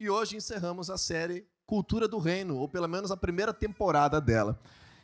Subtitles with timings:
[0.00, 4.58] e hoje encerramos a série Cultura do Reino, ou pelo menos a primeira temporada dela.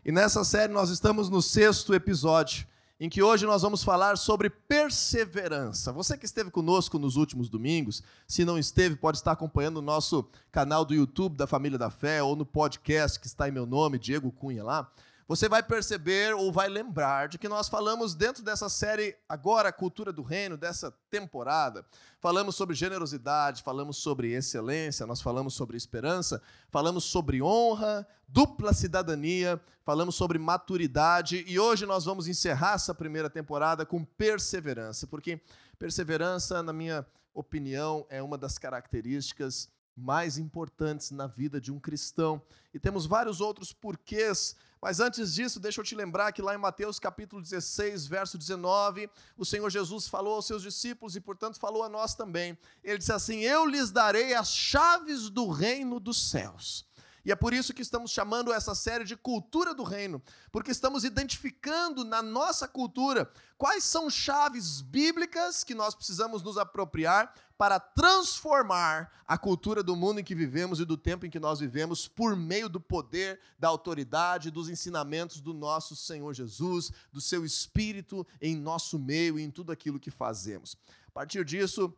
[0.05, 2.67] E nessa série nós estamos no sexto episódio,
[3.01, 5.93] em que hoje nós vamos falar sobre perseverança.
[5.93, 10.29] Você que esteve conosco nos últimos domingos, se não esteve, pode estar acompanhando o nosso
[10.53, 13.99] canal do YouTube da Família da Fé ou no podcast que está em meu nome,
[13.99, 14.91] Diego Cunha lá
[15.27, 20.13] você vai perceber ou vai lembrar de que nós falamos dentro dessa série agora Cultura
[20.13, 21.85] do Reino, dessa temporada,
[22.21, 29.59] falamos sobre generosidade, falamos sobre excelência, nós falamos sobre esperança, falamos sobre honra, dupla cidadania,
[29.83, 35.41] falamos sobre maturidade e hoje nós vamos encerrar essa primeira temporada com perseverança, porque
[35.79, 42.43] perseverança, na minha opinião, é uma das características mais importantes na vida de um cristão.
[42.73, 46.59] E temos vários outros porquês mas antes disso, deixa eu te lembrar que lá em
[46.59, 51.83] Mateus capítulo 16, verso 19, o Senhor Jesus falou aos seus discípulos e, portanto, falou
[51.83, 52.59] a nós também.
[52.83, 56.87] Ele disse assim: Eu lhes darei as chaves do reino dos céus.
[57.25, 61.03] E é por isso que estamos chamando essa série de Cultura do Reino, porque estamos
[61.03, 69.13] identificando na nossa cultura quais são chaves bíblicas que nós precisamos nos apropriar para transformar
[69.27, 72.37] a cultura do mundo em que vivemos e do tempo em que nós vivemos por
[72.37, 78.57] meio do poder, da autoridade, dos ensinamentos do nosso Senhor Jesus, do seu Espírito em
[78.57, 80.77] nosso meio e em tudo aquilo que fazemos.
[81.07, 81.95] A partir disso,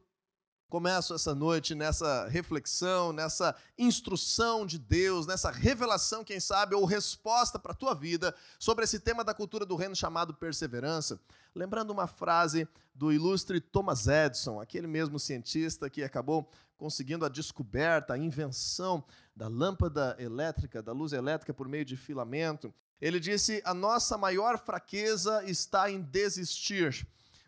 [0.69, 7.56] Começo essa noite nessa reflexão, nessa instrução de Deus, nessa revelação, quem sabe, ou resposta
[7.56, 11.20] para a tua vida sobre esse tema da cultura do reino chamado perseverança.
[11.55, 18.14] Lembrando uma frase do ilustre Thomas Edison, aquele mesmo cientista que acabou conseguindo a descoberta,
[18.14, 19.05] a invenção
[19.37, 22.75] da lâmpada elétrica, da luz elétrica por meio de filamento.
[23.00, 27.06] Ele disse: A nossa maior fraqueza está em desistir.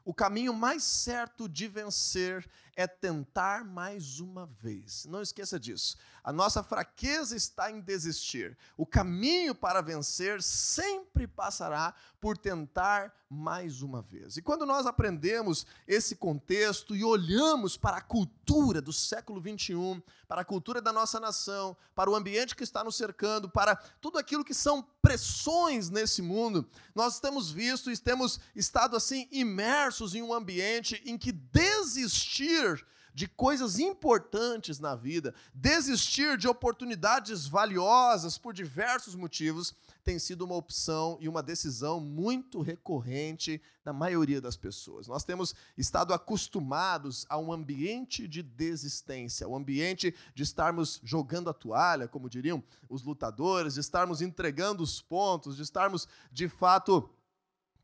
[0.09, 5.05] O caminho mais certo de vencer é tentar mais uma vez.
[5.07, 5.97] Não esqueça disso.
[6.23, 8.57] A nossa fraqueza está em desistir.
[8.77, 14.37] O caminho para vencer sempre passará por tentar mais uma vez.
[14.37, 20.43] E quando nós aprendemos esse contexto e olhamos para a cultura do século 21, para
[20.43, 24.45] a cultura da nossa nação, para o ambiente que está nos cercando, para tudo aquilo
[24.45, 30.33] que são pressões nesse mundo, nós temos visto e temos estado assim imersos em um
[30.33, 32.68] ambiente em que desistir
[33.15, 39.75] de coisas importantes na vida, desistir de oportunidades valiosas por diversos motivos,
[40.05, 45.09] tem sido uma opção e uma decisão muito recorrente da maioria das pessoas.
[45.09, 51.51] Nós temos estado acostumados a um ambiente de desistência, o um ambiente de estarmos jogando
[51.51, 57.11] a toalha, como diriam os lutadores, de estarmos entregando os pontos, de estarmos de fato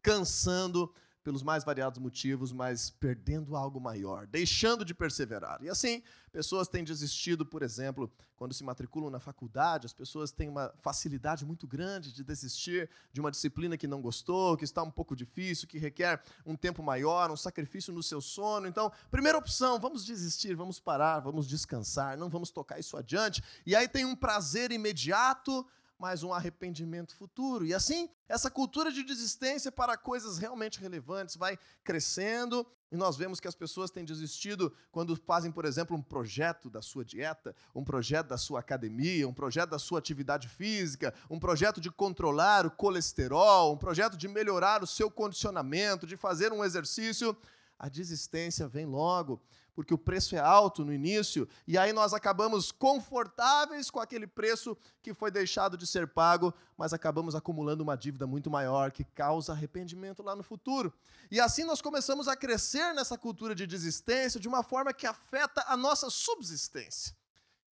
[0.01, 0.93] cansando
[1.25, 5.59] pelos mais variados motivos, mas perdendo algo maior, deixando de perseverar.
[5.63, 10.51] E assim, pessoas têm desistido, por exemplo, quando se matriculam na faculdade, as pessoas têm
[10.51, 14.91] uma facilidade muito grande de desistir de uma disciplina que não gostou, que está um
[14.91, 18.69] pouco difícil, que requer um tempo maior, um sacrifício no seu sono.
[18.69, 23.43] Então, primeira opção, vamos desistir, vamos parar, vamos descansar, não vamos tocar isso adiante.
[23.65, 25.67] E aí tem um prazer imediato
[25.99, 27.65] mas um arrependimento futuro.
[27.65, 33.41] E assim, essa cultura de desistência para coisas realmente relevantes vai crescendo, e nós vemos
[33.41, 37.83] que as pessoas têm desistido quando fazem, por exemplo, um projeto da sua dieta, um
[37.83, 42.71] projeto da sua academia, um projeto da sua atividade física, um projeto de controlar o
[42.71, 47.37] colesterol, um projeto de melhorar o seu condicionamento, de fazer um exercício.
[47.77, 49.43] A desistência vem logo
[49.75, 54.77] porque o preço é alto no início, e aí nós acabamos confortáveis com aquele preço
[55.03, 59.53] que foi deixado de ser pago, mas acabamos acumulando uma dívida muito maior que causa
[59.53, 60.93] arrependimento lá no futuro.
[61.31, 65.65] E assim nós começamos a crescer nessa cultura de desistência de uma forma que afeta
[65.67, 67.17] a nossa subsistência.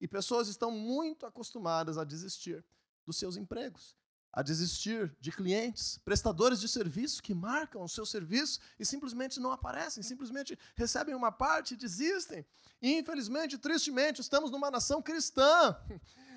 [0.00, 2.64] E pessoas estão muito acostumadas a desistir
[3.06, 3.94] dos seus empregos
[4.32, 9.52] a desistir de clientes, prestadores de serviço que marcam o seu serviço e simplesmente não
[9.52, 12.44] aparecem, simplesmente recebem uma parte e desistem.
[12.80, 15.76] E, infelizmente, tristemente, estamos numa nação cristã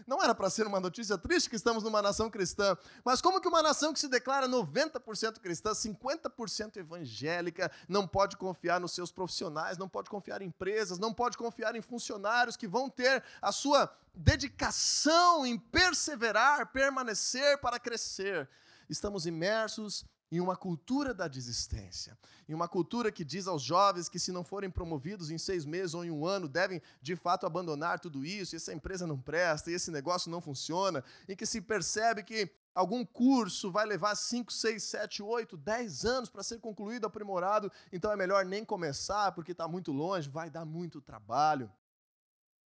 [0.08, 3.48] não era para ser uma notícia triste que estamos numa nação cristã, mas como que
[3.48, 9.78] uma nação que se declara 90% cristã, 50% evangélica, não pode confiar nos seus profissionais,
[9.78, 13.92] não pode confiar em empresas, não pode confiar em funcionários que vão ter a sua
[14.14, 18.48] dedicação em perseverar, permanecer para crescer.
[18.90, 22.18] Estamos imersos em uma cultura da desistência,
[22.50, 25.94] em uma cultura que diz aos jovens que, se não forem promovidos em seis meses
[25.94, 29.92] ou em um ano, devem de fato abandonar tudo isso, essa empresa não presta, esse
[29.92, 35.22] negócio não funciona, em que se percebe que algum curso vai levar cinco, seis, sete,
[35.22, 39.92] oito, dez anos para ser concluído, aprimorado, então é melhor nem começar porque está muito
[39.92, 41.72] longe, vai dar muito trabalho.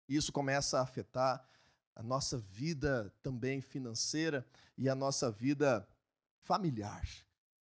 [0.07, 1.45] Isso começa a afetar
[1.93, 4.45] a nossa vida também financeira
[4.77, 5.85] e a nossa vida
[6.39, 7.03] familiar.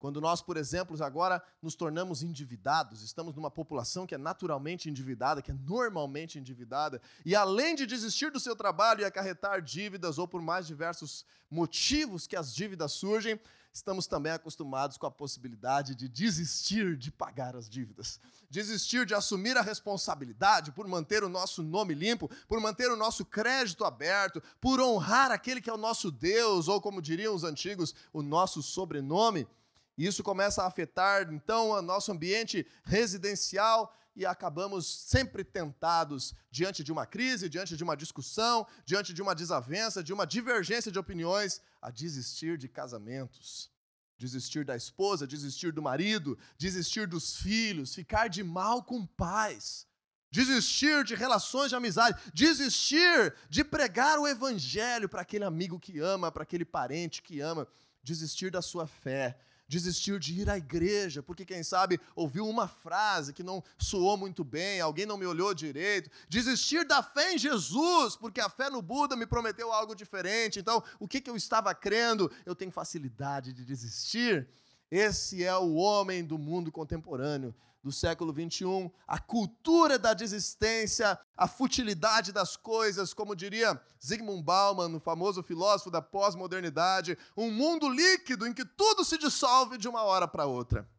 [0.06, 5.42] Quando nós, por exemplo, agora nos tornamos endividados, estamos numa população que é naturalmente endividada,
[5.42, 10.28] que é normalmente endividada, e além de desistir do seu trabalho e acarretar dívidas, ou
[10.28, 13.40] por mais diversos motivos que as dívidas surgem,
[13.74, 19.58] estamos também acostumados com a possibilidade de desistir de pagar as dívidas, desistir de assumir
[19.58, 24.80] a responsabilidade por manter o nosso nome limpo, por manter o nosso crédito aberto, por
[24.80, 29.48] honrar aquele que é o nosso Deus, ou como diriam os antigos, o nosso sobrenome.
[29.98, 36.84] E isso começa a afetar, então, o nosso ambiente residencial e acabamos sempre tentados, diante
[36.84, 40.98] de uma crise, diante de uma discussão, diante de uma desavença, de uma divergência de
[40.98, 43.70] opiniões, a desistir de casamentos,
[44.18, 49.86] desistir da esposa, desistir do marido, desistir dos filhos, ficar de mal com pais,
[50.32, 56.32] desistir de relações de amizade, desistir de pregar o evangelho para aquele amigo que ama,
[56.32, 57.68] para aquele parente que ama,
[58.02, 59.38] desistir da sua fé
[59.68, 64.44] desistiu de ir à igreja, porque quem sabe ouviu uma frase que não soou muito
[64.44, 68.82] bem, alguém não me olhou direito, desistir da fé em Jesus, porque a fé no
[68.82, 70.60] Buda me prometeu algo diferente.
[70.60, 72.32] Então, o que, que eu estava crendo?
[72.46, 74.48] Eu tenho facilidade de desistir.
[74.92, 77.54] Esse é o homem do mundo contemporâneo
[77.86, 84.96] do século 21, a cultura da desistência, a futilidade das coisas, como diria Zygmunt Bauman,
[84.96, 90.02] o famoso filósofo da pós-modernidade, um mundo líquido em que tudo se dissolve de uma
[90.02, 90.90] hora para outra.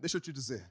[0.00, 0.68] Deixa eu te dizer,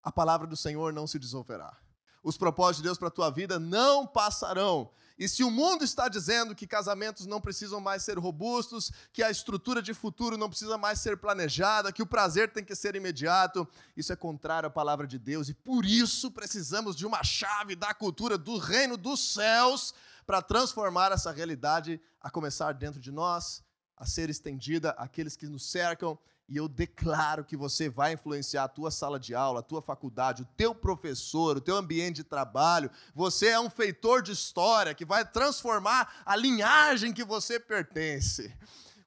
[0.00, 1.76] a palavra do Senhor não se dissolverá.
[2.22, 4.92] Os propósitos de Deus para a tua vida não passarão.
[5.16, 9.30] E se o mundo está dizendo que casamentos não precisam mais ser robustos, que a
[9.30, 13.66] estrutura de futuro não precisa mais ser planejada, que o prazer tem que ser imediato,
[13.96, 15.48] isso é contrário à palavra de Deus.
[15.48, 19.94] E por isso precisamos de uma chave da cultura do reino dos céus
[20.26, 23.62] para transformar essa realidade a começar dentro de nós,
[23.96, 26.18] a ser estendida àqueles que nos cercam
[26.48, 30.42] e eu declaro que você vai influenciar a tua sala de aula, a tua faculdade,
[30.42, 32.90] o teu professor, o teu ambiente de trabalho.
[33.14, 38.54] Você é um feitor de história que vai transformar a linhagem que você pertence.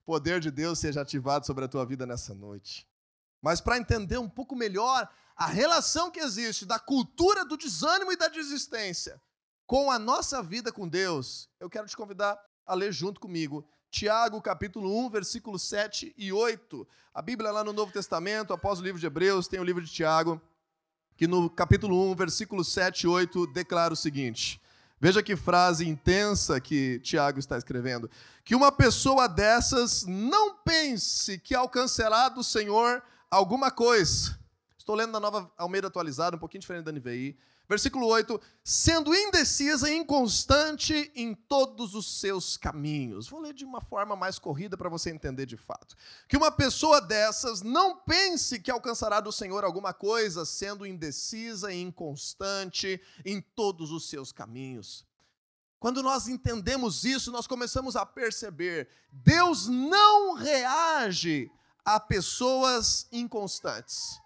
[0.01, 2.87] O poder de Deus seja ativado sobre a tua vida nessa noite.
[3.41, 8.17] Mas para entender um pouco melhor a relação que existe da cultura do desânimo e
[8.17, 9.21] da desistência
[9.67, 14.41] com a nossa vida com Deus, eu quero te convidar a ler junto comigo Tiago,
[14.41, 16.87] capítulo 1, versículos 7 e 8.
[17.13, 19.91] A Bíblia lá no Novo Testamento, após o livro de Hebreus, tem o livro de
[19.91, 20.41] Tiago,
[21.15, 24.61] que no capítulo 1, versículos 7 e 8 declara o seguinte:
[24.99, 28.09] Veja que frase intensa que Tiago está escrevendo.
[28.43, 34.37] Que uma pessoa dessas não pense que alcançará do Senhor alguma coisa.
[34.77, 37.37] Estou lendo na nova Almeida atualizada, um pouquinho diferente da NVI.
[37.69, 43.27] Versículo 8: sendo indecisa e inconstante em todos os seus caminhos.
[43.27, 45.95] Vou ler de uma forma mais corrida para você entender de fato.
[46.29, 51.81] Que uma pessoa dessas não pense que alcançará do Senhor alguma coisa, sendo indecisa e
[51.81, 55.05] inconstante em todos os seus caminhos.
[55.79, 61.51] Quando nós entendemos isso, nós começamos a perceber: Deus não reage
[61.85, 64.19] a pessoas inconstantes.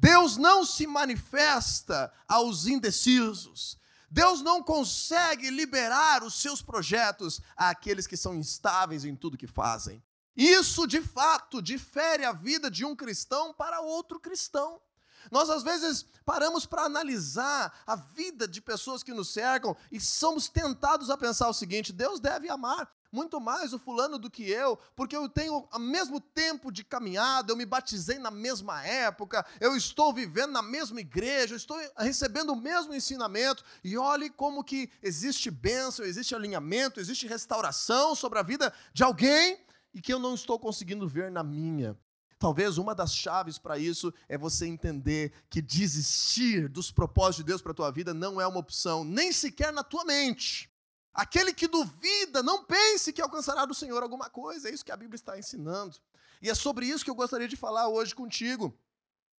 [0.00, 3.76] Deus não se manifesta aos indecisos.
[4.08, 10.02] Deus não consegue liberar os seus projetos àqueles que são instáveis em tudo que fazem.
[10.36, 14.80] Isso, de fato, difere a vida de um cristão para outro cristão.
[15.32, 20.48] Nós, às vezes, paramos para analisar a vida de pessoas que nos cercam e somos
[20.48, 24.78] tentados a pensar o seguinte: Deus deve amar muito mais o fulano do que eu,
[24.94, 29.76] porque eu tenho o mesmo tempo de caminhada, eu me batizei na mesma época, eu
[29.76, 34.90] estou vivendo na mesma igreja, eu estou recebendo o mesmo ensinamento, e olhe como que
[35.02, 39.58] existe bênção, existe alinhamento, existe restauração sobre a vida de alguém
[39.94, 41.96] e que eu não estou conseguindo ver na minha.
[42.38, 47.60] Talvez uma das chaves para isso é você entender que desistir dos propósitos de Deus
[47.60, 50.70] para a tua vida não é uma opção, nem sequer na tua mente.
[51.18, 54.68] Aquele que duvida, não pense que alcançará do Senhor alguma coisa.
[54.68, 55.96] É isso que a Bíblia está ensinando.
[56.40, 58.72] E é sobre isso que eu gostaria de falar hoje contigo.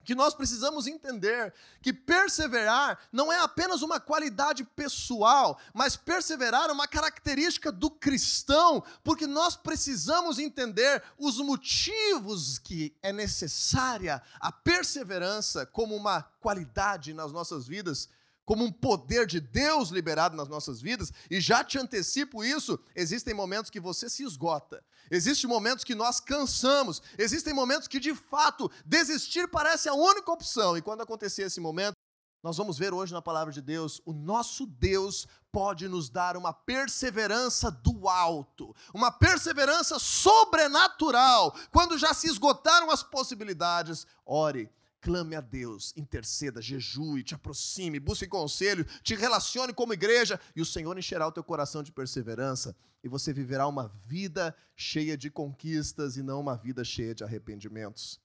[0.03, 6.74] Que nós precisamos entender que perseverar não é apenas uma qualidade pessoal, mas perseverar é
[6.74, 15.65] uma característica do cristão, porque nós precisamos entender os motivos que é necessária a perseverança
[15.65, 18.09] como uma qualidade nas nossas vidas
[18.50, 23.32] como um poder de Deus liberado nas nossas vidas, e já te antecipo isso: existem
[23.32, 28.68] momentos que você se esgota, existem momentos que nós cansamos, existem momentos que de fato
[28.84, 31.94] desistir parece a única opção, e quando acontecer esse momento,
[32.41, 36.51] nós vamos ver hoje na palavra de Deus, o nosso Deus pode nos dar uma
[36.51, 41.56] perseverança do alto, uma perseverança sobrenatural.
[41.72, 48.27] Quando já se esgotaram as possibilidades, ore, clame a Deus, interceda, jejue, te aproxime, busque
[48.27, 53.08] conselho, te relacione como igreja e o Senhor encherá o teu coração de perseverança e
[53.08, 58.20] você viverá uma vida cheia de conquistas e não uma vida cheia de arrependimentos.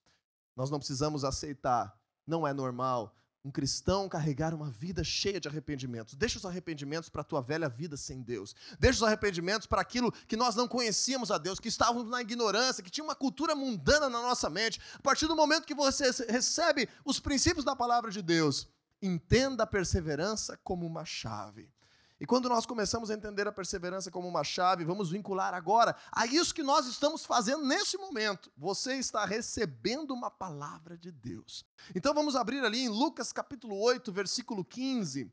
[0.57, 6.15] Nós não precisamos aceitar, não é normal um cristão carregar uma vida cheia de arrependimentos.
[6.15, 8.57] Deixa os arrependimentos para a tua velha vida sem Deus.
[8.81, 12.83] Deixa os arrependimentos para aquilo que nós não conhecíamos a Deus, que estávamos na ignorância,
[12.83, 14.81] que tinha uma cultura mundana na nossa mente.
[14.95, 18.67] A partir do momento que você recebe os princípios da palavra de Deus,
[19.03, 21.74] entenda a perseverança como uma chave.
[22.25, 26.25] E quando nós começamos a entender a perseverança como uma chave, vamos vincular agora a
[26.25, 28.51] isso que nós estamos fazendo nesse momento.
[28.57, 31.67] Você está recebendo uma palavra de Deus.
[31.95, 35.31] Então vamos abrir ali em Lucas capítulo 8, versículo 15.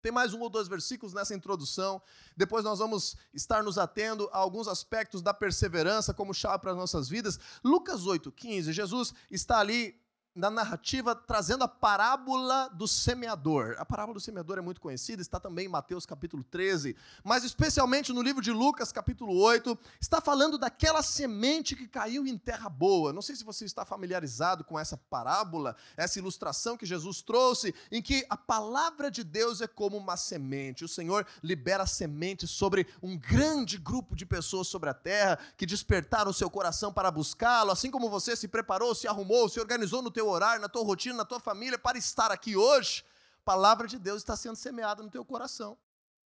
[0.00, 2.00] Tem mais um ou dois versículos nessa introdução.
[2.36, 6.76] Depois nós vamos estar nos atendo a alguns aspectos da perseverança como chave para as
[6.76, 7.36] nossas vidas.
[7.64, 8.02] Lucas
[8.36, 8.72] 15.
[8.72, 10.00] Jesus está ali
[10.34, 13.76] na narrativa trazendo a parábola do semeador.
[13.78, 18.12] A parábola do semeador é muito conhecida, está também em Mateus capítulo 13, mas especialmente
[18.12, 23.12] no livro de Lucas capítulo 8, está falando daquela semente que caiu em terra boa.
[23.12, 28.00] Não sei se você está familiarizado com essa parábola, essa ilustração que Jesus trouxe, em
[28.00, 30.84] que a palavra de Deus é como uma semente.
[30.84, 36.30] O Senhor libera semente sobre um grande grupo de pessoas sobre a terra que despertaram
[36.30, 40.10] o seu coração para buscá-lo, assim como você se preparou, se arrumou, se organizou no
[40.10, 43.04] teu teu horário, na tua rotina, na tua família, para estar aqui hoje,
[43.40, 45.76] a palavra de Deus está sendo semeada no teu coração.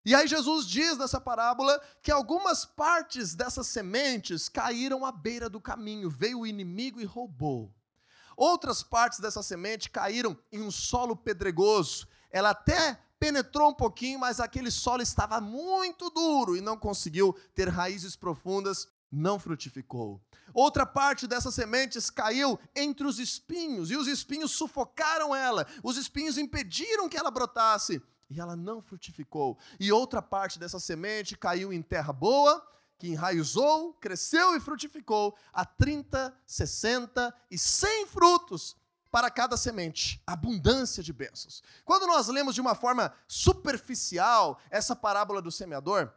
[0.04, 5.62] E aí Jesus diz nessa parábola que algumas partes dessas sementes caíram à beira do
[5.62, 7.74] caminho, veio o inimigo e roubou.
[8.36, 12.06] Outras partes dessa semente caíram em um solo pedregoso.
[12.30, 17.70] Ela até penetrou um pouquinho, mas aquele solo estava muito duro e não conseguiu ter
[17.70, 20.22] raízes profundas, não frutificou.
[20.55, 26.38] Outra parte dessas sementes caiu entre os espinhos, e os espinhos sufocaram ela, os espinhos
[26.38, 29.57] impediram que ela brotasse, e ela não frutificou.
[29.77, 32.65] E outra parte dessa semente caiu em terra boa,
[32.97, 38.77] que enraizou, cresceu e frutificou a 30, 60 e 100 frutos
[39.12, 41.62] para cada semente, abundância de bênçãos.
[41.83, 46.13] Quando nós lemos de uma forma superficial essa parábola do semeador,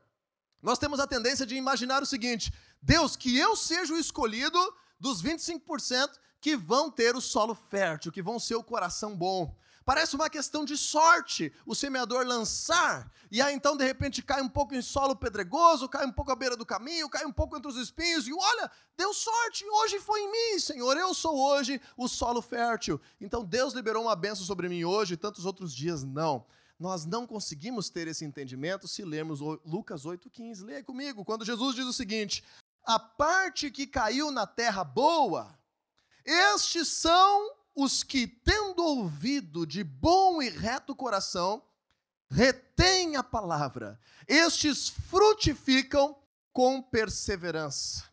[0.60, 2.52] nós temos a tendência de imaginar o seguinte:
[2.82, 4.58] Deus, que eu seja o escolhido
[4.98, 9.54] dos 25% que vão ter o solo fértil, que vão ser o coração bom.
[9.84, 14.48] Parece uma questão de sorte o semeador lançar, e aí então de repente cai um
[14.48, 17.70] pouco em solo pedregoso, cai um pouco à beira do caminho, cai um pouco entre
[17.70, 22.06] os espinhos, e olha, deu sorte, hoje foi em mim, Senhor, eu sou hoje o
[22.06, 23.00] solo fértil.
[23.18, 26.44] Então Deus liberou uma benção sobre mim hoje, e tantos outros dias não
[26.78, 30.64] nós não conseguimos ter esse entendimento se lermos Lucas 8,15.
[30.64, 32.44] Leia comigo, quando Jesus diz o seguinte:
[32.88, 35.58] A parte que caiu na terra boa,
[36.24, 41.62] estes são os que, tendo ouvido de bom e reto coração,
[42.30, 44.00] retêm a palavra.
[44.26, 46.16] Estes frutificam
[46.50, 48.04] com perseverança.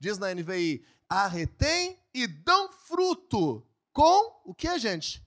[0.00, 3.62] Diz na NVI: a retém e dão fruto
[3.92, 5.22] com o que, gente?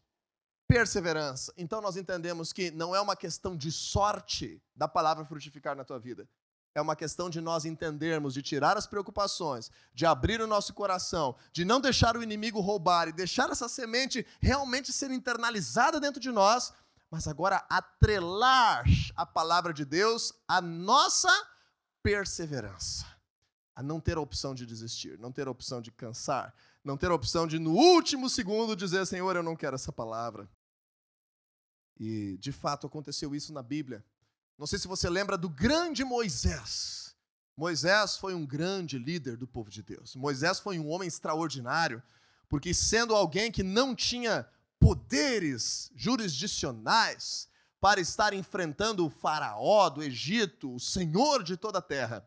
[0.67, 1.53] perseverança.
[1.57, 5.99] Então nós entendemos que não é uma questão de sorte da palavra frutificar na tua
[5.99, 6.27] vida.
[6.75, 11.33] É uma questão de nós entendermos, de tirar as preocupações, de abrir o nosso coração,
[11.53, 16.29] de não deixar o inimigo roubar e deixar essa semente realmente ser internalizada dentro de
[16.29, 16.73] nós,
[17.09, 18.83] mas agora atrelar
[19.15, 21.31] a palavra de Deus à nossa
[22.03, 23.05] perseverança.
[23.73, 26.53] A não ter a opção de desistir, não ter a opção de cansar,
[26.83, 30.49] não ter a opção de, no último segundo, dizer: Senhor, eu não quero essa palavra.
[31.97, 34.03] E, de fato, aconteceu isso na Bíblia.
[34.57, 37.15] Não sei se você lembra do grande Moisés.
[37.57, 40.15] Moisés foi um grande líder do povo de Deus.
[40.15, 42.01] Moisés foi um homem extraordinário,
[42.49, 44.47] porque, sendo alguém que não tinha
[44.79, 52.25] poderes jurisdicionais para estar enfrentando o Faraó do Egito, o Senhor de toda a terra,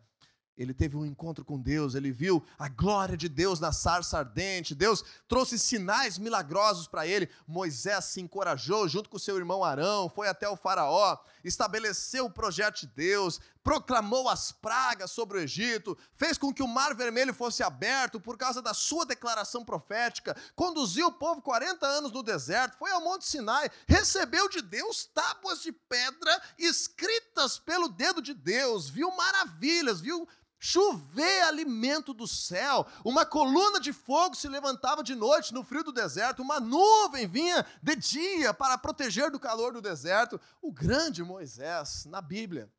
[0.59, 4.75] ele teve um encontro com Deus, ele viu a glória de Deus na sarça ardente,
[4.75, 7.31] Deus trouxe sinais milagrosos para ele.
[7.47, 12.81] Moisés se encorajou junto com seu irmão Arão, foi até o Faraó, estabeleceu o projeto
[12.81, 17.63] de Deus, proclamou as pragas sobre o Egito, fez com que o mar vermelho fosse
[17.63, 22.91] aberto por causa da sua declaração profética, conduziu o povo 40 anos no deserto, foi
[22.91, 29.15] ao Monte Sinai, recebeu de Deus tábuas de pedra escritas pelo dedo de Deus, viu
[29.15, 30.27] maravilhas, viu
[30.59, 35.93] chover alimento do céu, uma coluna de fogo se levantava de noite no frio do
[35.93, 40.41] deserto, uma nuvem vinha de dia para proteger do calor do deserto.
[40.61, 42.71] O grande Moisés, na Bíblia,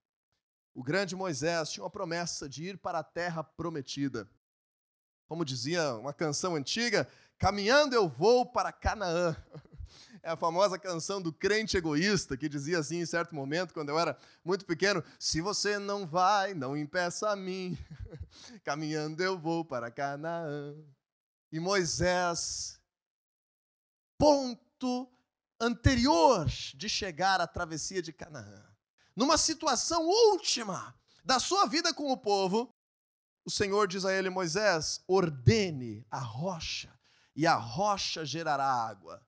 [0.73, 4.29] o grande Moisés tinha uma promessa de ir para a terra prometida.
[5.27, 7.07] Como dizia uma canção antiga,
[7.37, 9.35] caminhando eu vou para Canaã.
[10.21, 13.97] É a famosa canção do crente egoísta, que dizia assim em certo momento, quando eu
[13.97, 17.77] era muito pequeno: Se você não vai, não impeça a mim.
[18.63, 20.75] Caminhando eu vou para Canaã.
[21.51, 22.79] E Moisés,
[24.17, 25.09] ponto
[25.59, 28.65] anterior de chegar à travessia de Canaã,
[29.15, 32.73] numa situação última da sua vida com o povo,
[33.45, 36.93] o Senhor diz a ele: Moisés, ordene a rocha,
[37.35, 39.25] e a rocha gerará água.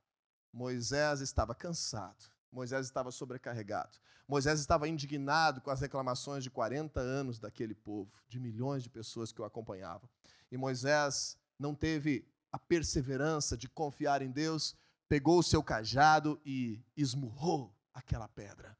[0.53, 7.39] Moisés estava cansado, Moisés estava sobrecarregado, Moisés estava indignado com as reclamações de 40 anos
[7.39, 10.09] daquele povo, de milhões de pessoas que o acompanhavam.
[10.51, 14.75] E Moisés não teve a perseverança de confiar em Deus,
[15.07, 18.77] pegou o seu cajado e esmurrou aquela pedra,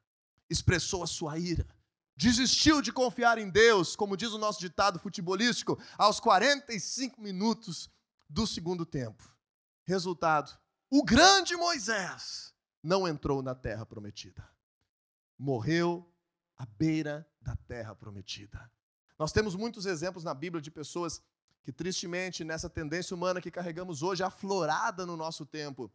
[0.48, 1.66] expressou a sua ira,
[2.16, 7.90] desistiu de confiar em Deus, como diz o nosso ditado futebolístico, aos 45 minutos
[8.28, 9.30] do segundo tempo.
[9.84, 10.58] Resultado:
[10.94, 14.46] o grande Moisés não entrou na terra prometida.
[15.38, 16.06] Morreu
[16.54, 18.70] à beira da terra prometida.
[19.18, 21.22] Nós temos muitos exemplos na Bíblia de pessoas
[21.62, 25.90] que, tristemente, nessa tendência humana que carregamos hoje, aflorada no nosso tempo,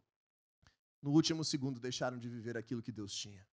[1.00, 3.46] no último segundo deixaram de viver aquilo que Deus tinha.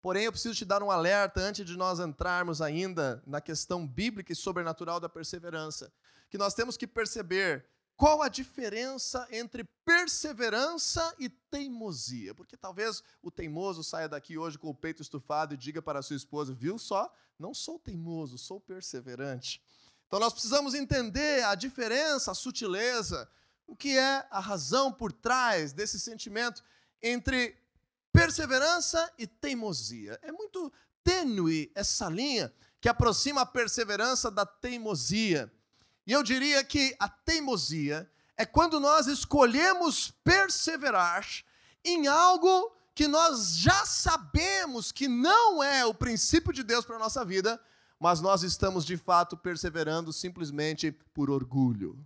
[0.00, 4.32] Porém, eu preciso te dar um alerta antes de nós entrarmos ainda na questão bíblica
[4.32, 5.92] e sobrenatural da perseverança,
[6.30, 7.66] que nós temos que perceber
[7.96, 12.34] qual a diferença entre perseverança e teimosia?
[12.34, 16.02] Porque talvez o teimoso saia daqui hoje com o peito estufado e diga para a
[16.02, 19.62] sua esposa: viu só, não sou teimoso, sou perseverante.
[20.06, 23.28] Então nós precisamos entender a diferença, a sutileza,
[23.66, 26.62] o que é a razão por trás desse sentimento
[27.02, 27.56] entre
[28.12, 30.18] perseverança e teimosia.
[30.22, 30.70] É muito
[31.02, 35.52] tênue essa linha que aproxima a perseverança da teimosia.
[36.06, 41.26] E eu diria que a teimosia é quando nós escolhemos perseverar
[41.84, 47.00] em algo que nós já sabemos que não é o princípio de Deus para a
[47.00, 47.60] nossa vida,
[47.98, 51.98] mas nós estamos de fato perseverando simplesmente por orgulho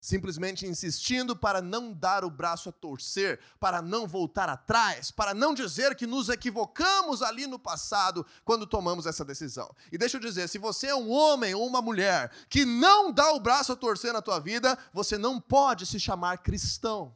[0.00, 5.52] simplesmente insistindo para não dar o braço a torcer, para não voltar atrás, para não
[5.52, 9.70] dizer que nos equivocamos ali no passado quando tomamos essa decisão.
[9.92, 13.32] E deixa eu dizer, se você é um homem ou uma mulher que não dá
[13.32, 17.14] o braço a torcer na tua vida, você não pode se chamar cristão.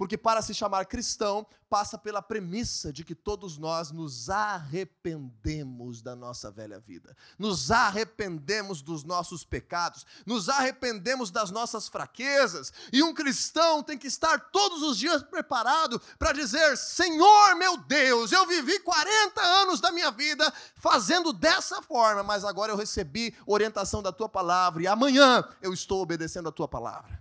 [0.00, 6.16] Porque para se chamar cristão, passa pela premissa de que todos nós nos arrependemos da
[6.16, 13.12] nossa velha vida, nos arrependemos dos nossos pecados, nos arrependemos das nossas fraquezas, e um
[13.12, 18.80] cristão tem que estar todos os dias preparado para dizer: Senhor meu Deus, eu vivi
[18.80, 24.30] 40 anos da minha vida fazendo dessa forma, mas agora eu recebi orientação da tua
[24.30, 27.19] palavra, e amanhã eu estou obedecendo a tua palavra.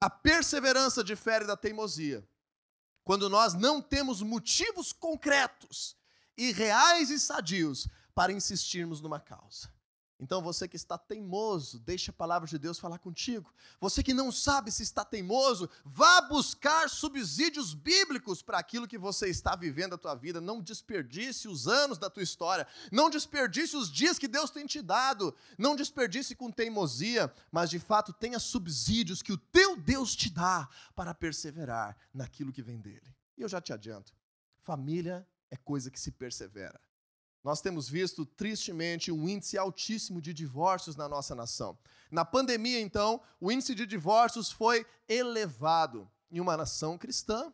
[0.00, 2.26] A perseverança difere da teimosia.
[3.04, 5.96] Quando nós não temos motivos concretos
[6.36, 9.70] e reais e sadios para insistirmos numa causa.
[10.20, 13.50] Então você que está teimoso, deixe a palavra de Deus falar contigo.
[13.80, 19.30] Você que não sabe se está teimoso, vá buscar subsídios bíblicos para aquilo que você
[19.30, 20.38] está vivendo a tua vida.
[20.38, 22.66] Não desperdice os anos da tua história.
[22.92, 25.34] Não desperdice os dias que Deus tem te dado.
[25.56, 30.68] Não desperdice com teimosia, mas de fato tenha subsídios que o teu Deus te dá
[30.94, 33.16] para perseverar naquilo que vem dele.
[33.38, 34.12] E eu já te adianto,
[34.60, 36.78] família é coisa que se persevera.
[37.42, 41.78] Nós temos visto, tristemente, um índice altíssimo de divórcios na nossa nação.
[42.10, 47.52] Na pandemia, então, o índice de divórcios foi elevado em uma nação cristã,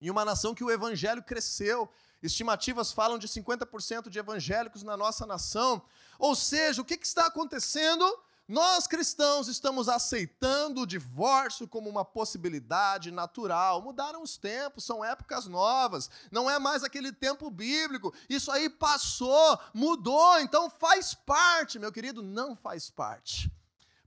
[0.00, 1.90] em uma nação que o evangelho cresceu.
[2.22, 5.82] Estimativas falam de 50% de evangélicos na nossa nação.
[6.18, 8.04] Ou seja, o que está acontecendo?
[8.46, 13.80] Nós cristãos estamos aceitando o divórcio como uma possibilidade natural.
[13.80, 18.12] Mudaram os tempos, são épocas novas, não é mais aquele tempo bíblico.
[18.28, 23.50] Isso aí passou, mudou, então faz parte, meu querido, não faz parte.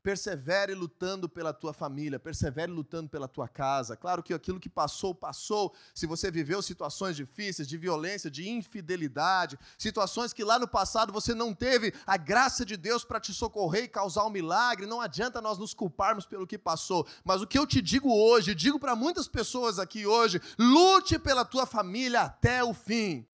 [0.08, 3.98] Persevere lutando pela tua família, persevere lutando pela tua casa.
[3.98, 5.76] Claro que aquilo que passou, passou.
[5.94, 11.36] Se você viveu situações difíceis, de violência, de infidelidade, situações que lá no passado você
[11.36, 15.42] não teve a graça de Deus para te socorrer e causar um milagre, não adianta
[15.42, 17.06] nós nos culparmos pelo que passou.
[17.26, 21.44] Mas o que eu te digo hoje, digo para muitas pessoas aqui hoje, lute pela
[21.44, 23.28] tua família até o fim.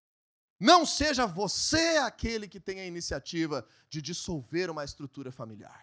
[0.58, 5.82] Não seja você aquele que tem a iniciativa de dissolver uma estrutura familiar.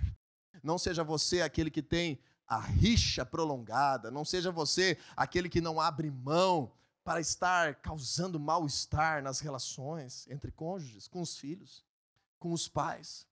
[0.62, 4.10] Não seja você aquele que tem a rixa prolongada.
[4.10, 6.72] Não seja você aquele que não abre mão
[7.04, 11.84] para estar causando mal-estar nas relações entre cônjuges, com os filhos,
[12.38, 13.26] com os pais.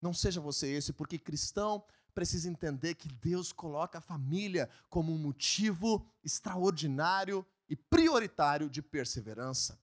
[0.00, 1.82] Não seja você esse, porque cristão
[2.14, 9.78] precisa entender que Deus coloca a família como um motivo extraordinário e prioritário de perseverança.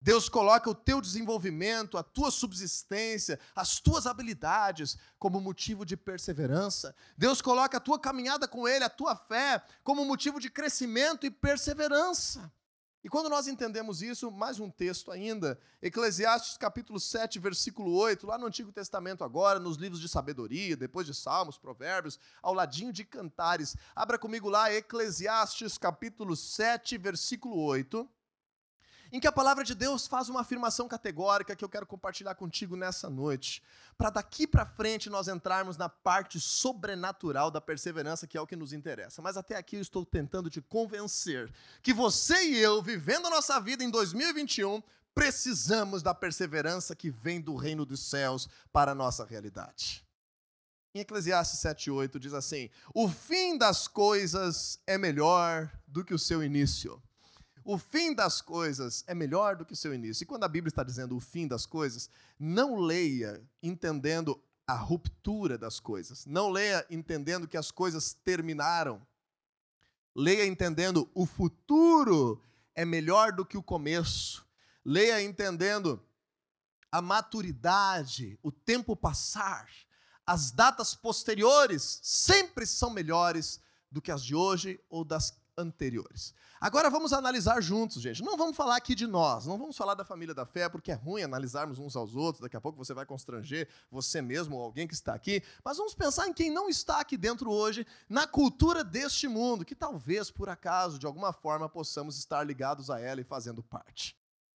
[0.00, 6.94] Deus coloca o teu desenvolvimento, a tua subsistência, as tuas habilidades como motivo de perseverança.
[7.16, 11.30] Deus coloca a tua caminhada com Ele, a tua fé, como motivo de crescimento e
[11.30, 12.52] perseverança.
[13.02, 18.36] E quando nós entendemos isso, mais um texto ainda, Eclesiastes capítulo 7, versículo 8, lá
[18.36, 23.04] no Antigo Testamento agora, nos livros de sabedoria, depois de Salmos, Provérbios, ao ladinho de
[23.04, 23.76] Cantares.
[23.94, 28.08] Abra comigo lá Eclesiastes capítulo 7, versículo 8
[29.12, 32.76] em que a palavra de Deus faz uma afirmação categórica que eu quero compartilhar contigo
[32.76, 33.62] nessa noite,
[33.96, 38.56] para daqui para frente nós entrarmos na parte sobrenatural da perseverança, que é o que
[38.56, 39.22] nos interessa.
[39.22, 41.50] Mas até aqui eu estou tentando te convencer
[41.82, 44.82] que você e eu, vivendo a nossa vida em 2021,
[45.14, 50.06] precisamos da perseverança que vem do reino dos céus para a nossa realidade.
[50.94, 56.42] Em Eclesiastes 7,8 diz assim: O fim das coisas é melhor do que o seu
[56.42, 57.02] início
[57.68, 60.24] o fim das coisas é melhor do que o seu início.
[60.24, 65.58] E quando a Bíblia está dizendo o fim das coisas, não leia entendendo a ruptura
[65.58, 66.24] das coisas.
[66.24, 69.06] Não leia entendendo que as coisas terminaram.
[70.16, 72.42] Leia entendendo o futuro
[72.74, 74.46] é melhor do que o começo.
[74.82, 76.02] Leia entendendo
[76.90, 79.68] a maturidade, o tempo passar.
[80.24, 83.60] As datas posteriores sempre são melhores
[83.92, 86.32] do que as de hoje ou das anteriores.
[86.60, 88.22] Agora vamos analisar juntos, gente.
[88.22, 90.94] Não vamos falar aqui de nós, não vamos falar da família da fé, porque é
[90.94, 92.40] ruim analisarmos uns aos outros.
[92.40, 95.42] Daqui a pouco você vai constranger você mesmo ou alguém que está aqui.
[95.64, 99.74] Mas vamos pensar em quem não está aqui dentro hoje, na cultura deste mundo, que
[99.74, 104.16] talvez, por acaso, de alguma forma, possamos estar ligados a ela e fazendo parte.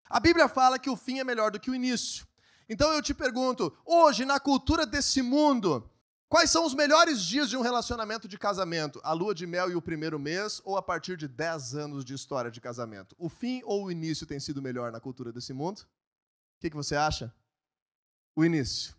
[0.08, 2.26] A Bíblia fala que o fim é melhor do que o início.
[2.68, 5.89] Então eu te pergunto, hoje, na cultura desse mundo,
[6.30, 9.00] Quais são os melhores dias de um relacionamento de casamento?
[9.02, 12.14] A lua de mel e o primeiro mês ou a partir de 10 anos de
[12.14, 13.16] história de casamento?
[13.18, 15.80] O fim ou o início tem sido melhor na cultura desse mundo?
[15.80, 17.34] O que, que você acha?
[18.36, 18.94] O início.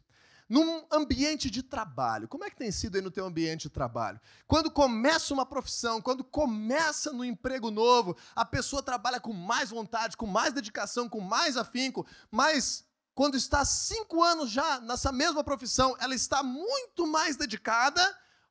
[0.50, 4.20] Num ambiente de trabalho, como é que tem sido aí no teu ambiente de trabalho?
[4.46, 10.18] Quando começa uma profissão, quando começa no emprego novo, a pessoa trabalha com mais vontade,
[10.18, 12.84] com mais dedicação, com mais afinco, mais
[13.22, 18.02] quando está cinco anos já nessa mesma profissão, ela está muito mais dedicada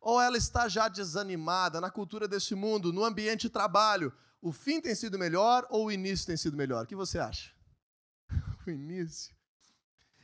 [0.00, 4.12] ou ela está já desanimada na cultura deste mundo, no ambiente de trabalho?
[4.40, 6.84] O fim tem sido melhor ou o início tem sido melhor?
[6.84, 7.50] O que você acha?
[8.64, 9.34] o início.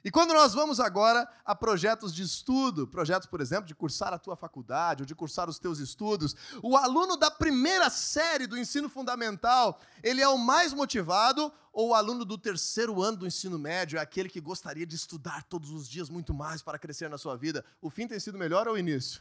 [0.06, 4.18] E quando nós vamos agora a projetos de estudo, projetos, por exemplo, de cursar a
[4.20, 8.88] tua faculdade ou de cursar os teus estudos, o aluno da primeira série do ensino
[8.88, 13.98] fundamental, ele é o mais motivado ou o aluno do terceiro ano do ensino médio
[13.98, 17.36] é aquele que gostaria de estudar todos os dias muito mais para crescer na sua
[17.36, 17.64] vida?
[17.82, 19.20] O fim tem sido melhor ou o início?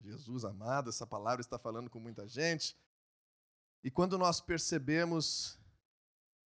[0.00, 2.76] Jesus amado, essa palavra está falando com muita gente.
[3.84, 5.56] E quando nós percebemos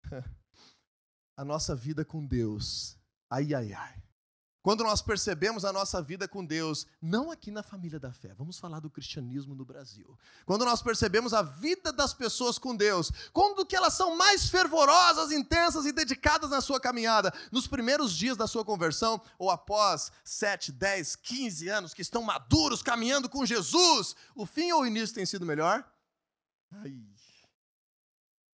[1.37, 4.05] a nossa vida com Deus, Ai, ai, ai.
[4.65, 8.57] Quando nós percebemos a nossa vida com Deus, não aqui na família da fé, vamos
[8.57, 10.17] falar do cristianismo no Brasil.
[10.43, 15.31] Quando nós percebemos a vida das pessoas com Deus, quando que elas são mais fervorosas,
[15.31, 20.71] intensas e dedicadas na sua caminhada, nos primeiros dias da sua conversão, ou após 7,
[20.71, 25.27] 10, 15 anos que estão maduros, caminhando com Jesus, o fim ou o início tem
[25.27, 25.87] sido melhor?
[26.71, 27.05] Ai,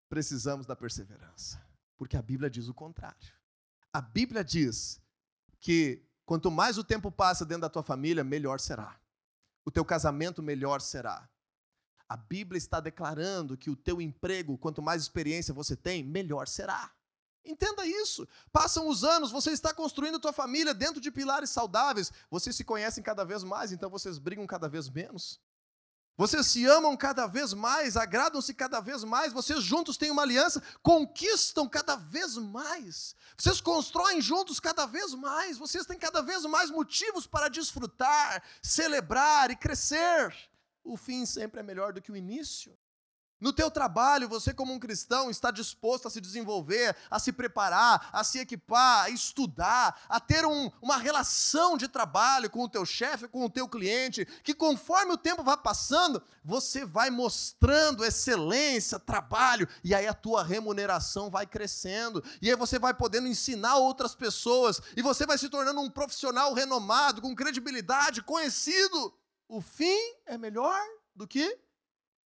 [0.10, 3.41] precisamos da perseverança, porque a Bíblia diz o contrário.
[3.94, 5.02] A Bíblia diz
[5.60, 9.00] que quanto mais o tempo passa dentro da tua família, melhor será.
[9.66, 11.30] O teu casamento melhor será.
[12.08, 16.92] A Bíblia está declarando que o teu emprego, quanto mais experiência você tem, melhor será.
[17.44, 18.28] Entenda isso.
[18.52, 22.12] Passam os anos, você está construindo tua família dentro de pilares saudáveis.
[22.30, 25.40] Vocês se conhecem cada vez mais, então vocês brigam cada vez menos.
[26.18, 30.62] Vocês se amam cada vez mais, agradam-se cada vez mais, vocês juntos têm uma aliança,
[30.84, 33.16] conquistam cada vez mais.
[33.38, 39.50] Vocês constroem juntos cada vez mais, vocês têm cada vez mais motivos para desfrutar, celebrar
[39.50, 40.36] e crescer.
[40.84, 42.78] O fim sempre é melhor do que o início.
[43.42, 48.08] No teu trabalho, você como um cristão está disposto a se desenvolver, a se preparar,
[48.14, 52.86] a se equipar, a estudar, a ter um, uma relação de trabalho com o teu
[52.86, 59.00] chefe, com o teu cliente, que conforme o tempo vai passando, você vai mostrando excelência,
[59.00, 64.14] trabalho, e aí a tua remuneração vai crescendo, e aí você vai podendo ensinar outras
[64.14, 69.12] pessoas, e você vai se tornando um profissional renomado, com credibilidade, conhecido.
[69.48, 70.80] O fim é melhor
[71.16, 71.58] do que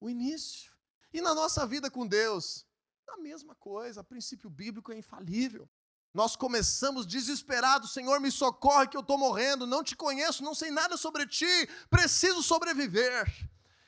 [0.01, 0.72] o início.
[1.13, 2.65] E na nossa vida com Deus,
[3.07, 5.69] a mesma coisa, o princípio bíblico é infalível.
[6.13, 10.71] Nós começamos desesperados, Senhor, me socorre que eu estou morrendo, não te conheço, não sei
[10.71, 13.31] nada sobre ti, preciso sobreviver.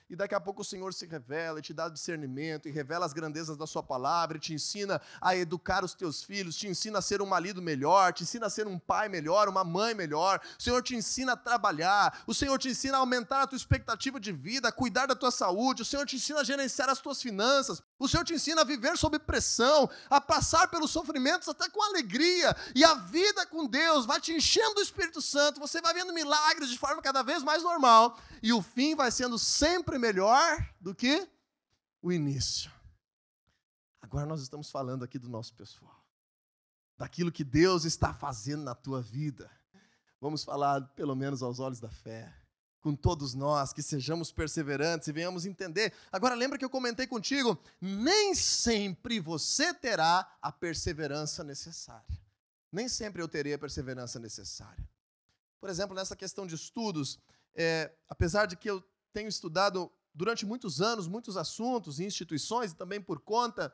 [0.08, 3.14] E daqui a pouco o Senhor se revela e te dá discernimento, e revela as
[3.14, 7.24] grandezas da Sua palavra, te ensina a educar os teus filhos, te ensina a ser
[7.24, 10.40] um marido melhor, te ensina a ser um pai melhor, uma mãe melhor.
[10.60, 14.20] O Senhor te ensina a trabalhar, o Senhor te ensina a aumentar a tua expectativa
[14.20, 17.20] de vida, a cuidar da tua saúde, o Senhor te ensina a gerenciar as tuas
[17.20, 21.82] finanças, o Senhor te ensina a viver sob pressão, a passar pelos sofrimentos até com
[21.82, 26.14] alegria, e a vida com Deus vai te enchendo do Espírito Santo, você vai vendo
[26.14, 30.94] milagres de forma cada vez mais normal, e o fim vai sendo sempre melhor do
[30.94, 31.28] que
[32.02, 32.72] o início.
[34.02, 36.06] Agora nós estamos falando aqui do nosso pessoal,
[36.98, 39.50] daquilo que Deus está fazendo na tua vida.
[40.22, 42.34] Vamos falar, pelo menos aos olhos da fé
[42.86, 45.92] com todos nós, que sejamos perseverantes e venhamos entender.
[46.12, 47.60] Agora, lembra que eu comentei contigo?
[47.82, 52.22] Nem sempre você terá a perseverança necessária.
[52.72, 54.88] Nem sempre eu terei a perseverança necessária.
[55.60, 57.20] Por exemplo, nessa questão de estudos,
[57.56, 58.84] é, apesar de que eu
[59.16, 63.74] tenho estudado durante muitos anos muitos assuntos e instituições e também por conta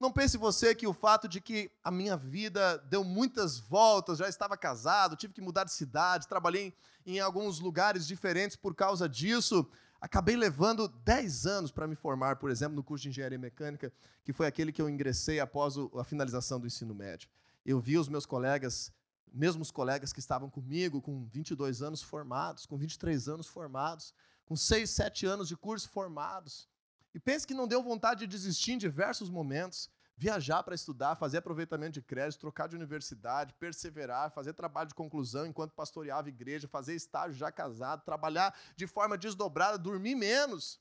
[0.00, 4.28] não pense você que o fato de que a minha vida deu muitas voltas, já
[4.28, 6.72] estava casado, tive que mudar de cidade, trabalhei
[7.04, 9.68] em alguns lugares diferentes por causa disso.
[10.00, 13.92] Acabei levando 10 anos para me formar, por exemplo, no curso de engenharia mecânica,
[14.24, 17.28] que foi aquele que eu ingressei após a finalização do ensino médio.
[17.66, 18.92] Eu vi os meus colegas,
[19.32, 24.14] mesmos colegas que estavam comigo, com 22 anos formados, com 23 anos formados,
[24.48, 26.66] com 6, 7 anos de curso formados.
[27.14, 29.90] E pense que não deu vontade de desistir em diversos momentos.
[30.16, 35.46] Viajar para estudar, fazer aproveitamento de crédito, trocar de universidade, perseverar, fazer trabalho de conclusão
[35.46, 40.80] enquanto pastoreava igreja, fazer estágio já casado, trabalhar de forma desdobrada, dormir menos.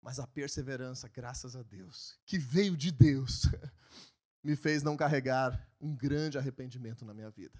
[0.00, 3.42] Mas a perseverança, graças a Deus, que veio de Deus,
[4.42, 7.58] me fez não carregar um grande arrependimento na minha vida,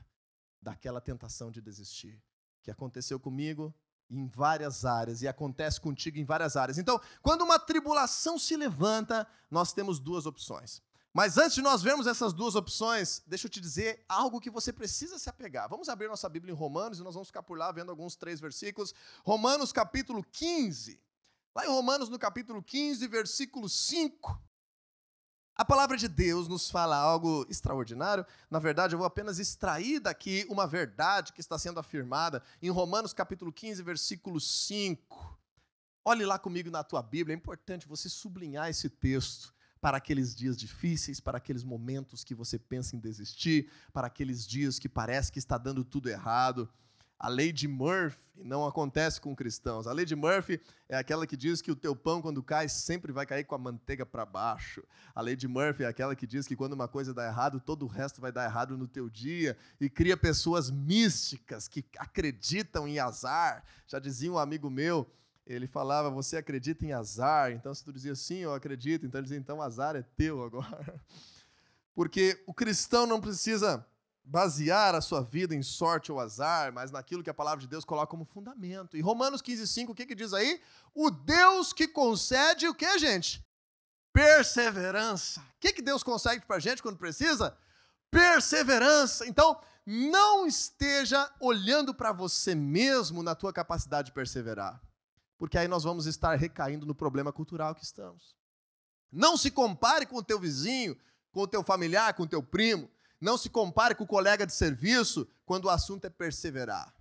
[0.63, 2.23] daquela tentação de desistir,
[2.63, 3.75] que aconteceu comigo
[4.11, 6.79] em várias áreas e acontece contigo em várias áreas.
[6.79, 10.83] Então, quando uma tribulação se levanta, nós temos duas opções.
[11.13, 14.71] Mas antes de nós vermos essas duas opções, deixa eu te dizer algo que você
[14.71, 15.67] precisa se apegar.
[15.69, 18.39] Vamos abrir nossa Bíblia em Romanos e nós vamos ficar por lá vendo alguns três
[18.39, 18.93] versículos.
[19.25, 21.01] Romanos capítulo 15.
[21.55, 24.46] Lá em Romanos, no capítulo 15, versículo 5.
[25.59, 28.27] A palavra de Deus nos fala algo extraordinário.
[28.51, 33.15] Na verdade, eu vou apenas extrair daqui uma verdade que está sendo afirmada em Romanos
[33.15, 35.41] capítulo 15, versículo 5.
[36.05, 40.59] Olhe lá comigo na tua Bíblia, é importante você sublinhar esse texto para aqueles dias
[40.59, 45.39] difíceis, para aqueles momentos que você pensa em desistir, para aqueles dias que parece que
[45.39, 46.69] está dando tudo errado.
[47.19, 49.87] A lei de Murphy não acontece com cristãos.
[49.87, 53.11] A lei de Murphy é aquela que diz que o teu pão, quando cai, sempre
[53.11, 54.83] vai cair com a manteiga para baixo.
[55.15, 57.85] A lei de Murphy é aquela que diz que quando uma coisa dá errado, todo
[57.85, 59.57] o resto vai dar errado no teu dia.
[59.81, 63.65] E cria pessoas místicas que acreditam em azar.
[63.87, 65.11] Já dizia um amigo meu,
[65.47, 67.51] ele falava, você acredita em azar?
[67.53, 69.07] Então, se tu dizia sim, eu acredito.
[69.07, 71.01] Então, ele dizia, então, azar é teu agora.
[71.95, 73.87] Porque o cristão não precisa
[74.27, 77.85] basear a sua vida em sorte ou azar, mas naquilo que a palavra de Deus
[77.85, 78.97] coloca como fundamento.
[78.97, 80.61] E Romanos 15, 5, o que, que diz aí?
[80.93, 83.47] O Deus que concede o que, gente?
[84.13, 85.41] Perseverança.
[85.41, 87.57] O que, que Deus concede para a gente quando precisa?
[88.11, 89.25] Perseverança.
[89.27, 94.83] Então, não esteja olhando para você mesmo na tua capacidade de perseverar,
[95.39, 98.35] porque aí nós vamos estar recaindo no problema cultural que estamos.
[99.13, 100.99] Não se compare com o teu vizinho,
[101.31, 102.91] com o teu familiar, com o teu primo.
[103.21, 106.95] Não se compare com o colega de serviço quando o assunto é perseverar.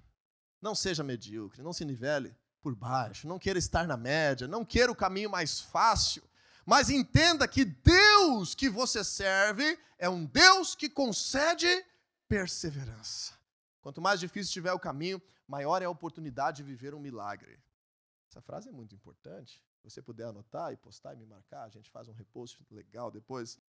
[0.62, 4.92] Não seja medíocre, não se nivele por baixo, não queira estar na média, não queira
[4.92, 6.24] o caminho mais fácil,
[6.66, 11.68] mas entenda que Deus que você serve é um Deus que concede
[12.28, 13.34] perseverança.
[13.82, 17.60] Quanto mais difícil estiver o caminho, maior é a oportunidade de viver um milagre.
[18.28, 19.62] Essa frase é muito importante.
[19.78, 23.12] Se você puder anotar e postar e me marcar, a gente faz um repost legal
[23.12, 23.60] depois.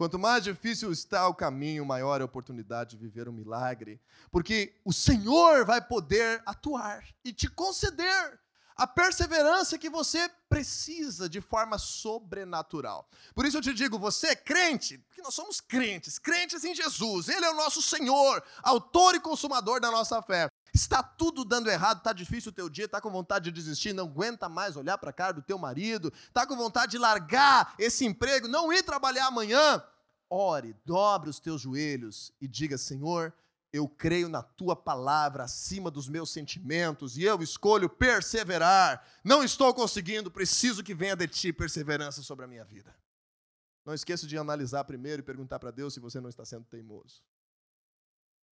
[0.00, 4.74] Quanto mais difícil está o caminho, maior é a oportunidade de viver um milagre, porque
[4.82, 8.40] o Senhor vai poder atuar e te conceder
[8.80, 13.06] A perseverança que você precisa de forma sobrenatural.
[13.34, 17.28] Por isso eu te digo, você é crente, porque nós somos crentes, crentes em Jesus.
[17.28, 20.48] Ele é o nosso Senhor, autor e consumador da nossa fé.
[20.72, 24.06] Está tudo dando errado, está difícil o teu dia, está com vontade de desistir, não
[24.06, 28.06] aguenta mais olhar para a cara do teu marido, está com vontade de largar esse
[28.06, 29.84] emprego, não ir trabalhar amanhã.
[30.30, 33.34] Ore, dobre os teus joelhos e diga: Senhor,
[33.72, 39.06] eu creio na tua palavra acima dos meus sentimentos e eu escolho perseverar.
[39.24, 42.94] Não estou conseguindo, preciso que venha de ti perseverança sobre a minha vida.
[43.84, 47.22] Não esqueça de analisar primeiro e perguntar para Deus se você não está sendo teimoso.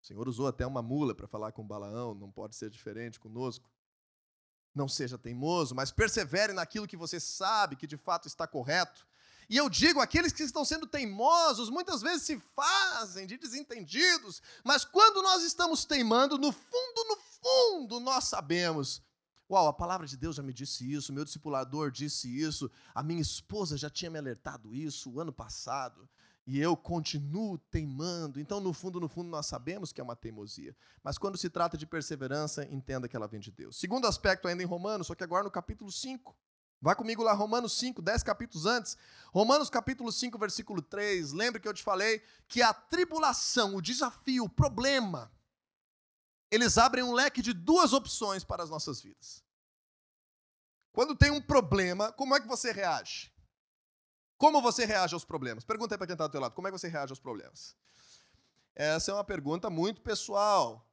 [0.01, 3.69] O Senhor usou até uma mula para falar com Balaão, não pode ser diferente conosco.
[4.75, 9.08] Não seja teimoso, mas persevere naquilo que você sabe que de fato está correto.
[9.49, 14.85] E eu digo, aqueles que estão sendo teimosos muitas vezes se fazem de desentendidos, mas
[14.85, 19.03] quando nós estamos teimando, no fundo, no fundo, nós sabemos.
[19.51, 23.23] Uau, a palavra de Deus já me disse isso, meu discipulador disse isso, a minha
[23.23, 26.07] esposa já tinha me alertado isso o ano passado,
[26.47, 28.39] e eu continuo teimando.
[28.41, 30.77] Então, no fundo, no fundo, nós sabemos que é uma teimosia.
[31.03, 33.79] Mas quando se trata de perseverança, entenda que ela vem de Deus.
[33.79, 36.35] Segundo aspecto, ainda em Romanos, só que agora no capítulo 5.
[36.81, 38.97] Vai comigo lá, Romanos 5, 10 capítulos antes.
[39.33, 41.33] Romanos capítulo 5, versículo 3.
[41.33, 45.33] Lembre que eu te falei que a tribulação, o desafio, o problema,
[46.51, 49.43] eles abrem um leque de duas opções para as nossas vidas.
[50.93, 53.33] Quando tem um problema, como é que você reage?
[54.37, 55.65] Como você reage aos problemas?
[55.65, 57.77] Pergunta aí para quem está do teu lado, como é que você reage aos problemas?
[58.75, 60.89] Essa é uma pergunta muito pessoal.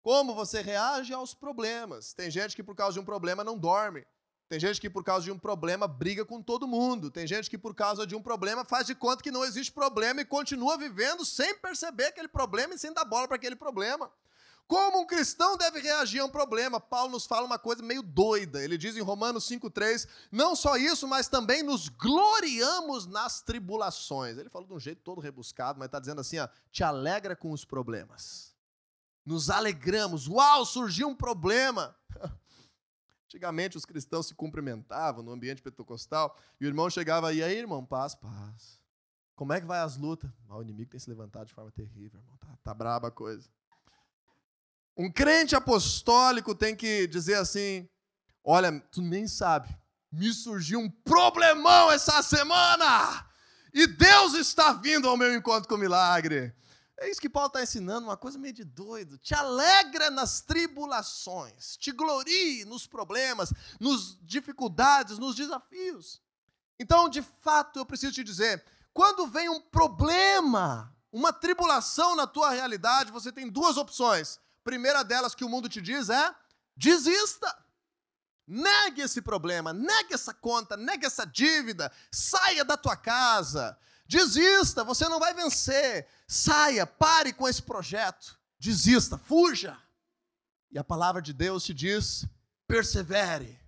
[0.00, 2.14] Como você reage aos problemas?
[2.14, 4.06] Tem gente que por causa de um problema não dorme.
[4.48, 7.10] Tem gente que por causa de um problema briga com todo mundo.
[7.10, 10.22] Tem gente que por causa de um problema faz de conta que não existe problema
[10.22, 14.10] e continua vivendo sem perceber aquele problema e sem dar bola para aquele problema.
[14.66, 16.80] Como um cristão deve reagir a um problema?
[16.80, 18.62] Paulo nos fala uma coisa meio doida.
[18.62, 24.38] Ele diz em Romanos 5,3: não só isso, mas também nos gloriamos nas tribulações.
[24.38, 27.50] Ele falou de um jeito todo rebuscado, mas está dizendo assim: ó, te alegra com
[27.50, 28.54] os problemas.
[29.24, 30.26] Nos alegramos.
[30.26, 31.94] Uau, surgiu um problema.
[33.28, 37.84] Antigamente os cristãos se cumprimentavam no ambiente pentecostal e o irmão chegava e aí, irmão,
[37.84, 38.80] paz, paz.
[39.36, 40.30] Como é que vai as lutas?
[40.48, 42.38] Ah, o inimigo tem se levantado de forma terrível, irmão.
[42.38, 43.46] Tá, tá braba a coisa.
[44.96, 47.86] Um crente apostólico tem que dizer assim:
[48.42, 49.68] olha, tu nem sabe,
[50.10, 53.28] me surgiu um problemão essa semana
[53.74, 56.54] e Deus está vindo ao meu encontro com milagre.
[57.00, 59.18] É isso que Paulo está ensinando, uma coisa meio de doido.
[59.18, 66.20] Te alegra nas tribulações, te glorie nos problemas, nas dificuldades, nos desafios.
[66.78, 72.50] Então, de fato, eu preciso te dizer: quando vem um problema, uma tribulação na tua
[72.50, 74.40] realidade, você tem duas opções.
[74.64, 76.34] Primeira delas que o mundo te diz é:
[76.76, 77.56] desista.
[78.44, 85.06] Negue esse problema, negue essa conta, negue essa dívida, saia da tua casa, Desista, você
[85.06, 86.08] não vai vencer.
[86.26, 88.38] Saia, pare com esse projeto.
[88.58, 89.78] Desista, fuja.
[90.70, 92.26] E a palavra de Deus te diz:
[92.66, 93.60] persevere.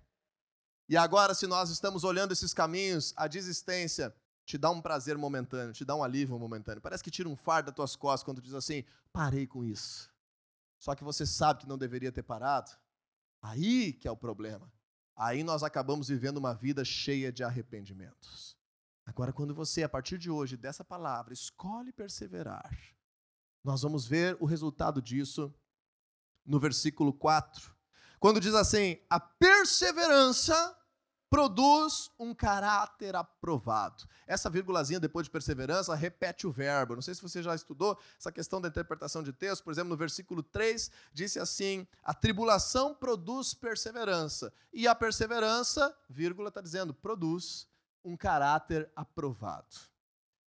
[0.89, 5.73] E agora, se nós estamos olhando esses caminhos, a desistência te dá um prazer momentâneo,
[5.73, 6.81] te dá um alívio momentâneo.
[6.81, 10.09] Parece que tira um fardo das tuas costas quando diz assim: parei com isso.
[10.79, 12.71] Só que você sabe que não deveria ter parado.
[13.41, 14.71] Aí que é o problema.
[15.15, 18.57] Aí nós acabamos vivendo uma vida cheia de arrependimentos.
[19.11, 22.73] Agora, quando você, a partir de hoje, dessa palavra, escolhe perseverar,
[23.61, 25.53] nós vamos ver o resultado disso
[26.45, 27.75] no versículo 4.
[28.21, 30.77] Quando diz assim: a perseverança
[31.29, 34.07] produz um caráter aprovado.
[34.25, 36.95] Essa vírgulazinha depois de perseverança repete o verbo.
[36.95, 39.65] Não sei se você já estudou essa questão da interpretação de texto.
[39.65, 44.53] Por exemplo, no versículo 3, disse assim: a tribulação produz perseverança.
[44.71, 47.69] E a perseverança, vírgula, está dizendo, produz
[48.03, 49.75] um caráter aprovado.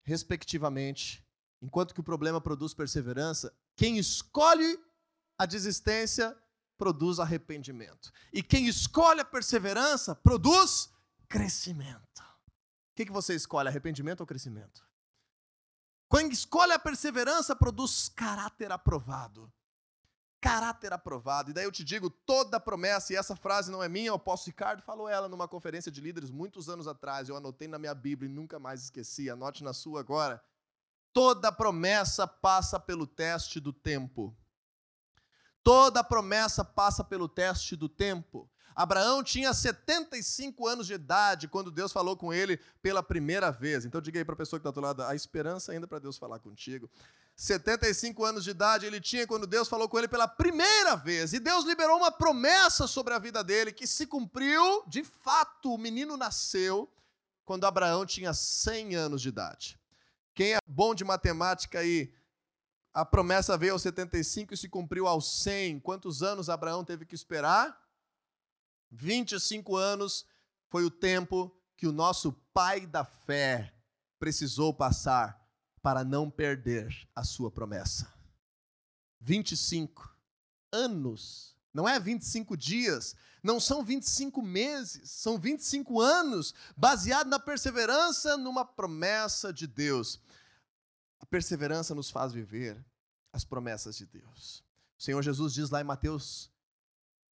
[0.03, 1.25] Respectivamente,
[1.61, 4.79] enquanto que o problema produz perseverança, quem escolhe
[5.37, 6.37] a desistência
[6.77, 8.11] produz arrependimento.
[8.31, 10.91] E quem escolhe a perseverança produz
[11.29, 12.21] crescimento.
[12.21, 14.85] O que, que você escolhe, arrependimento ou crescimento?
[16.11, 19.51] Quem escolhe a perseverança produz caráter aprovado
[20.43, 21.49] caráter aprovado.
[21.49, 24.51] E daí eu te digo, toda promessa, e essa frase não é minha, o apóstolo
[24.51, 28.29] Ricardo falou ela numa conferência de líderes muitos anos atrás, eu anotei na minha Bíblia
[28.29, 30.43] e nunca mais esqueci, anote na sua agora.
[31.13, 34.35] Toda promessa passa pelo teste do tempo.
[35.63, 38.49] Toda promessa passa pelo teste do tempo.
[38.75, 43.85] Abraão tinha 75 anos de idade quando Deus falou com ele pela primeira vez.
[43.85, 46.17] Então diga aí para a pessoa que está do lado, a esperança ainda para Deus
[46.17, 46.89] falar contigo.
[47.35, 51.33] 75 anos de idade ele tinha quando Deus falou com ele pela primeira vez.
[51.33, 54.83] E Deus liberou uma promessa sobre a vida dele que se cumpriu.
[54.87, 56.91] De fato, o menino nasceu
[57.43, 59.79] quando Abraão tinha 100 anos de idade.
[60.35, 62.13] Quem é bom de matemática aí,
[62.93, 65.79] a promessa veio aos 75 e se cumpriu aos 100.
[65.79, 67.79] Quantos anos Abraão teve que esperar?
[68.91, 70.25] 25 anos
[70.69, 73.73] foi o tempo que o nosso pai da fé
[74.19, 75.42] precisou passar
[75.83, 78.11] para não perder a sua promessa.
[79.19, 80.09] 25
[80.71, 88.37] anos, não é 25 dias, não são 25 meses, são 25 anos, baseado na perseverança
[88.37, 90.21] numa promessa de Deus.
[91.19, 92.83] A perseverança nos faz viver
[93.33, 94.63] as promessas de Deus.
[94.97, 96.49] O Senhor Jesus diz lá em Mateus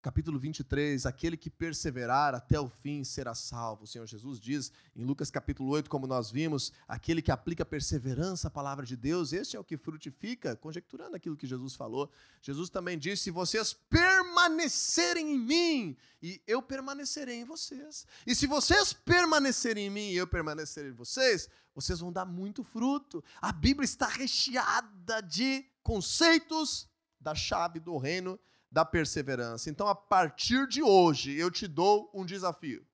[0.03, 3.85] capítulo 23, aquele que perseverar até o fim será salvo.
[3.85, 8.49] O Senhor Jesus diz em Lucas capítulo 8, como nós vimos, aquele que aplica perseverança
[8.49, 12.11] à palavra de Deus, este é o que frutifica, conjecturando aquilo que Jesus falou.
[12.41, 18.07] Jesus também disse: se vocês permanecerem em mim, e eu permanecerei em vocês.
[18.27, 22.63] E se vocês permanecerem em mim e eu permanecerei em vocês, vocês vão dar muito
[22.63, 23.23] fruto.
[23.41, 26.89] A Bíblia está recheada de conceitos
[27.21, 28.39] da chave do reino
[28.71, 29.69] da perseverança.
[29.69, 32.87] Então, a partir de hoje, eu te dou um desafio.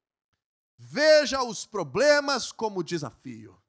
[0.79, 3.61] Veja os problemas como desafio.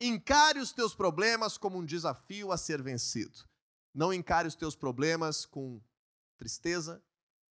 [0.00, 3.48] Encare os teus problemas como um desafio a ser vencido.
[3.94, 5.80] Não encare os teus problemas com
[6.38, 7.02] tristeza,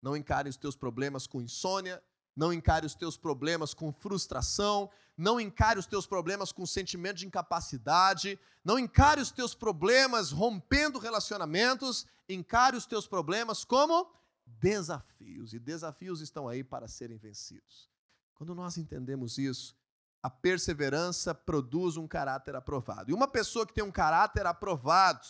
[0.01, 2.03] não encare os teus problemas com insônia,
[2.39, 7.27] não encare os teus problemas com frustração, não encare os teus problemas com sentimento de
[7.27, 14.09] incapacidade, não encare os teus problemas rompendo relacionamentos, encare os teus problemas como
[14.45, 17.89] desafios, e desafios estão aí para serem vencidos.
[18.35, 19.75] Quando nós entendemos isso,
[20.23, 23.11] a perseverança produz um caráter aprovado.
[23.11, 25.27] E uma pessoa que tem um caráter aprovado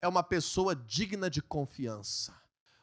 [0.00, 2.34] é uma pessoa digna de confiança.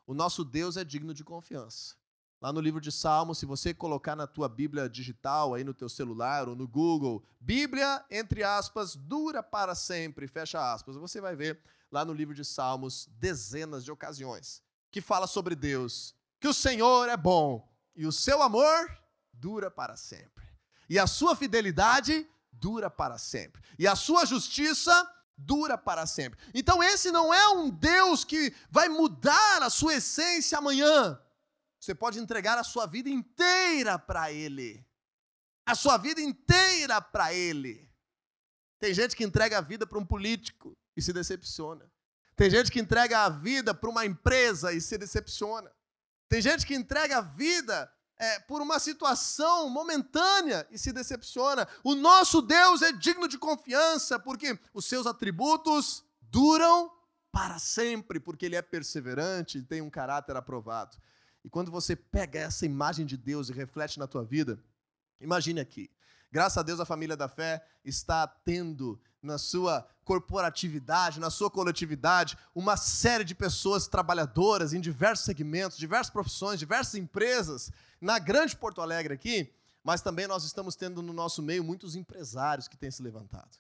[0.08, 1.99] O nosso Deus é digno de confiança.
[2.42, 5.90] Lá no livro de Salmos, se você colocar na tua Bíblia digital, aí no teu
[5.90, 11.60] celular ou no Google, Bíblia, entre aspas, dura para sempre, fecha aspas, você vai ver
[11.92, 17.10] lá no livro de Salmos dezenas de ocasiões que fala sobre Deus, que o Senhor
[17.10, 18.90] é bom e o seu amor
[19.34, 20.46] dura para sempre.
[20.90, 23.62] E a sua fidelidade dura para sempre.
[23.78, 26.40] E a sua justiça dura para sempre.
[26.54, 31.20] Então esse não é um Deus que vai mudar a sua essência amanhã.
[31.80, 34.86] Você pode entregar a sua vida inteira para Ele.
[35.66, 37.90] A sua vida inteira para Ele.
[38.80, 41.90] Tem gente que entrega a vida para um político e se decepciona.
[42.36, 45.72] Tem gente que entrega a vida para uma empresa e se decepciona.
[46.30, 51.68] Tem gente que entrega a vida é, por uma situação momentânea e se decepciona.
[51.84, 56.92] O nosso Deus é digno de confiança porque os seus atributos duram
[57.32, 60.98] para sempre, porque Ele é perseverante e tem um caráter aprovado.
[61.50, 64.64] E quando você pega essa imagem de Deus e reflete na tua vida,
[65.20, 65.90] imagine aqui.
[66.32, 72.38] Graças a Deus a família da fé está tendo na sua corporatividade, na sua coletividade,
[72.54, 78.80] uma série de pessoas trabalhadoras em diversos segmentos, diversas profissões, diversas empresas, na grande Porto
[78.80, 79.52] Alegre aqui,
[79.84, 83.58] mas também nós estamos tendo no nosso meio muitos empresários que têm se levantado.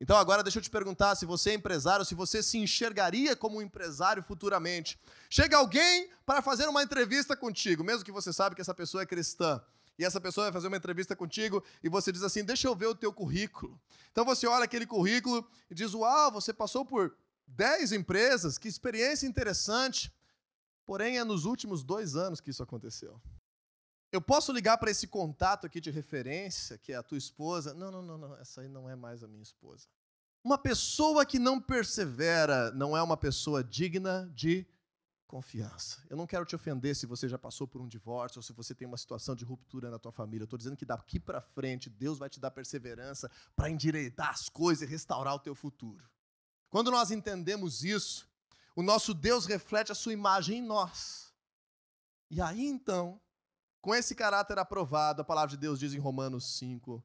[0.00, 3.58] Então agora deixa eu te perguntar se você é empresário, se você se enxergaria como
[3.58, 4.98] um empresário futuramente.
[5.28, 9.06] Chega alguém para fazer uma entrevista contigo, mesmo que você sabe que essa pessoa é
[9.06, 9.60] cristã.
[9.98, 12.86] E essa pessoa vai fazer uma entrevista contigo e você diz assim: "Deixa eu ver
[12.86, 13.80] o teu currículo".
[14.12, 17.16] Então você olha aquele currículo e diz: "Uau, você passou por
[17.48, 20.12] 10 empresas, que experiência interessante".
[20.86, 23.20] Porém, é nos últimos dois anos que isso aconteceu.
[24.10, 27.74] Eu posso ligar para esse contato aqui de referência, que é a tua esposa.
[27.74, 29.86] Não, não, não, não, essa aí não é mais a minha esposa.
[30.42, 34.66] Uma pessoa que não persevera não é uma pessoa digna de
[35.26, 36.02] confiança.
[36.08, 38.74] Eu não quero te ofender se você já passou por um divórcio ou se você
[38.74, 40.44] tem uma situação de ruptura na tua família.
[40.44, 44.48] Eu estou dizendo que daqui para frente Deus vai te dar perseverança para endireitar as
[44.48, 46.08] coisas e restaurar o teu futuro.
[46.70, 48.26] Quando nós entendemos isso,
[48.74, 51.30] o nosso Deus reflete a sua imagem em nós.
[52.30, 53.20] E aí então,
[53.80, 57.02] com esse caráter aprovado, a palavra de Deus diz em Romanos 5,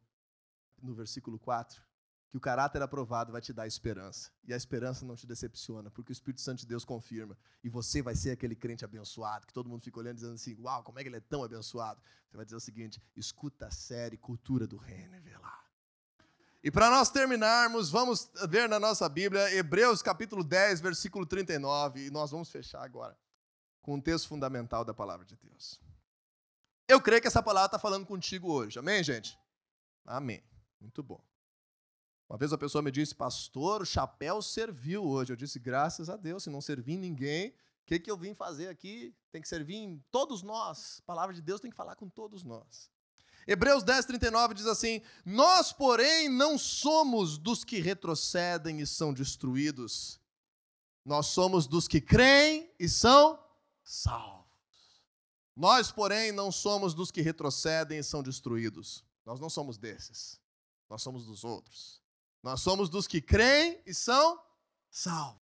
[0.81, 1.81] no versículo 4,
[2.29, 4.31] que o caráter aprovado vai te dar esperança.
[4.43, 7.37] E a esperança não te decepciona, porque o Espírito Santo de Deus confirma.
[7.63, 10.83] E você vai ser aquele crente abençoado, que todo mundo fica olhando dizendo assim: Uau,
[10.83, 12.01] como é que ele é tão abençoado?
[12.27, 15.63] Você vai dizer o seguinte: escuta a série Cultura do Reino e vê lá.
[16.63, 22.09] E para nós terminarmos, vamos ver na nossa Bíblia, Hebreus capítulo 10, versículo 39, e
[22.09, 23.15] nós vamos fechar agora
[23.81, 25.79] com um texto fundamental da palavra de Deus.
[26.87, 28.77] Eu creio que essa palavra está falando contigo hoje.
[28.77, 29.37] Amém, gente?
[30.05, 30.43] Amém.
[30.79, 31.23] Muito bom.
[32.29, 35.31] Uma vez a pessoa me disse, pastor, o chapéu serviu hoje.
[35.31, 38.69] Eu disse, graças a Deus, se não servir ninguém, o que, que eu vim fazer
[38.69, 39.13] aqui?
[39.31, 40.99] Tem que servir em todos nós.
[40.99, 42.89] A palavra de Deus tem que falar com todos nós.
[43.45, 50.19] Hebreus 10, 39 diz assim: Nós, porém, não somos dos que retrocedem e são destruídos.
[51.03, 53.37] Nós somos dos que creem e são
[53.83, 54.42] salvos.
[55.55, 59.03] Nós, porém, não somos dos que retrocedem e são destruídos.
[59.25, 60.39] Nós não somos desses.
[60.89, 62.01] Nós somos dos outros.
[62.41, 64.39] Nós somos dos que creem e são
[64.89, 65.41] salvos.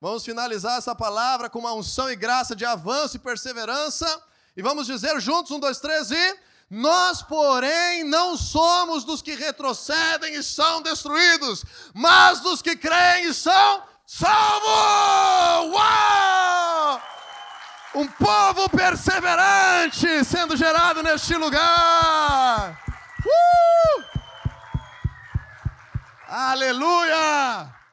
[0.00, 4.22] Vamos finalizar essa palavra com uma unção e graça de avanço e perseverança.
[4.56, 6.38] E vamos dizer juntos: um, dois, três e.
[6.70, 11.64] Nós, porém, não somos dos que retrocedem e são destruídos,
[11.94, 15.72] mas dos que creem e são salvos!
[15.72, 16.53] Uau!
[17.94, 22.76] Um povo perseverante sendo gerado neste lugar.
[23.24, 24.04] Uh!
[26.28, 27.83] Aleluia!